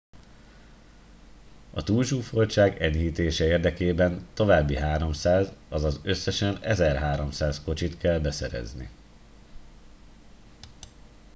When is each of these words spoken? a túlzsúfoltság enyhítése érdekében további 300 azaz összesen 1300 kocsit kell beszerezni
a 1.73 1.83
túlzsúfoltság 1.83 2.81
enyhítése 2.81 3.45
érdekében 3.45 4.27
további 4.33 4.75
300 4.77 5.51
azaz 5.69 5.99
összesen 6.03 6.59
1300 6.63 7.63
kocsit 7.63 7.97
kell 7.97 8.19
beszerezni 8.19 8.89